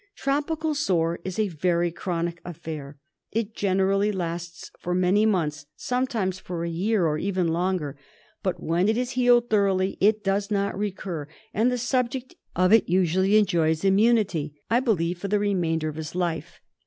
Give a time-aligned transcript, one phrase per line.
[0.15, 2.97] Tropical Sore is a very chronic affair;
[3.31, 7.95] it generally lasts for many months, sometimes for a year, or even longer.
[8.41, 9.41] But when it has K 2 148 KALA AZAR.
[9.43, 14.79] J^healed thoroughly it does not recur, and the subject of it usually enjoys immunity, I
[14.79, 16.61] believe, for the remainder of his life.